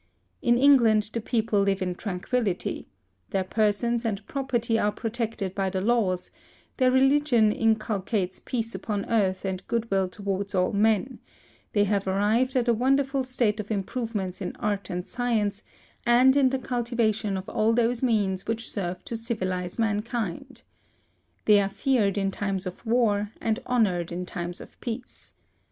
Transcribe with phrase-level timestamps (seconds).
[0.41, 2.87] In England, the people live in tranquility;
[3.29, 6.31] their persons and property are protected by the laws;
[6.77, 11.19] their religion inculcates peace upon earth and good will towards all men;
[11.73, 15.61] they have arrived at a wonderful state of improvement in arts and science,
[16.03, 20.63] and in the cultivation of all those means which serve to civilize mankind.
[21.45, 25.33] They are feared in times of war, and honored in times of peace.